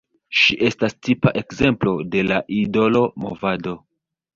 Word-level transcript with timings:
Ŝi 0.37 0.55
estas 0.69 0.95
tipa 1.09 1.35
ekzemplo 1.43 1.95
de 2.17 2.27
la 2.33 2.43
idolo 2.59 3.07
movado. 3.27 3.81